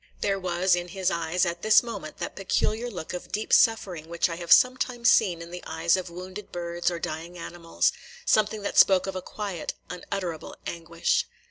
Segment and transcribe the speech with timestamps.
[0.21, 4.29] There was in his eyes at this moment that peculiar look of deep suffering which
[4.29, 7.91] I have sometimes seen in the eyes of wounded birds or dying animals,–
[8.25, 11.27] something that spoke of a quiet, unutterable anguish.